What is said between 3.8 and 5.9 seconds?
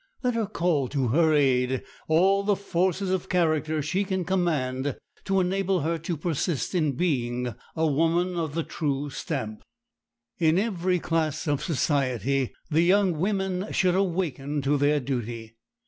she can command to enable